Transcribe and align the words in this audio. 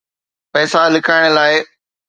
پئسا 0.51 0.81
لڪائڻ 0.93 1.23
لاءِ. 1.37 1.55